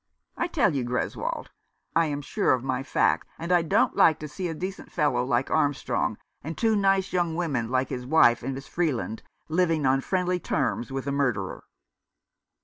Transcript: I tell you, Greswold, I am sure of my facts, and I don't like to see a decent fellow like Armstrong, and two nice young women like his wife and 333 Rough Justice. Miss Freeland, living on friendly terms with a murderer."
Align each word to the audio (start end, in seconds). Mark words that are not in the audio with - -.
I 0.35 0.47
tell 0.47 0.73
you, 0.75 0.83
Greswold, 0.83 1.49
I 1.95 2.07
am 2.07 2.23
sure 2.23 2.53
of 2.53 2.63
my 2.63 2.81
facts, 2.81 3.27
and 3.37 3.51
I 3.51 3.61
don't 3.61 3.95
like 3.95 4.17
to 4.21 4.27
see 4.27 4.47
a 4.47 4.53
decent 4.55 4.91
fellow 4.91 5.23
like 5.23 5.51
Armstrong, 5.51 6.17
and 6.43 6.57
two 6.57 6.75
nice 6.75 7.13
young 7.13 7.35
women 7.35 7.69
like 7.69 7.89
his 7.89 8.07
wife 8.07 8.41
and 8.41 8.53
333 8.53 8.53
Rough 8.93 8.97
Justice. 8.97 9.21
Miss 9.21 9.21
Freeland, 9.21 9.23
living 9.59 9.85
on 9.85 10.01
friendly 10.01 10.39
terms 10.39 10.91
with 10.91 11.05
a 11.05 11.11
murderer." 11.11 11.65